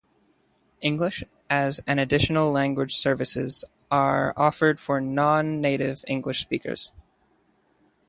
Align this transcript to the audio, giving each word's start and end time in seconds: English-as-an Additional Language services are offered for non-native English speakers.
English-as-an 0.81 1.99
Additional 1.99 2.51
Language 2.51 2.95
services 2.95 3.63
are 3.91 4.33
offered 4.35 4.79
for 4.79 4.99
non-native 4.99 6.03
English 6.07 6.41
speakers. 6.41 6.91